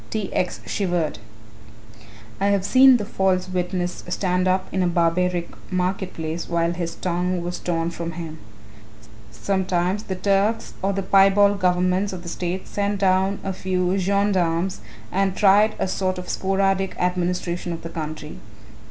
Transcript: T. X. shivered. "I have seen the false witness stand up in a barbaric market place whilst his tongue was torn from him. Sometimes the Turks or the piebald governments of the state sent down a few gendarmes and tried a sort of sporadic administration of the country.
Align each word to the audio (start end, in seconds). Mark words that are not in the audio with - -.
T. 0.09 0.33
X. 0.33 0.61
shivered. 0.65 1.19
"I 2.39 2.47
have 2.47 2.65
seen 2.65 2.97
the 2.97 3.05
false 3.05 3.47
witness 3.47 4.03
stand 4.07 4.47
up 4.47 4.67
in 4.71 4.81
a 4.81 4.87
barbaric 4.87 5.51
market 5.71 6.15
place 6.15 6.49
whilst 6.49 6.77
his 6.77 6.95
tongue 6.95 7.43
was 7.43 7.59
torn 7.59 7.91
from 7.91 8.13
him. 8.13 8.39
Sometimes 9.29 10.01
the 10.01 10.15
Turks 10.15 10.73
or 10.81 10.91
the 10.91 11.03
piebald 11.03 11.59
governments 11.59 12.13
of 12.13 12.23
the 12.23 12.29
state 12.29 12.67
sent 12.67 12.97
down 12.99 13.37
a 13.43 13.53
few 13.53 13.95
gendarmes 13.99 14.79
and 15.11 15.35
tried 15.37 15.75
a 15.77 15.87
sort 15.87 16.17
of 16.17 16.29
sporadic 16.29 16.97
administration 16.97 17.71
of 17.71 17.83
the 17.83 17.89
country. 17.89 18.39